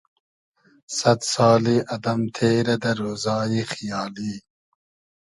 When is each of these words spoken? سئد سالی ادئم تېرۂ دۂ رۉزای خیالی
سئد 0.97 1.19
سالی 1.33 1.77
ادئم 1.95 2.21
تېرۂ 2.35 2.75
دۂ 2.81 2.91
رۉزای 2.99 3.59
خیالی 3.73 4.33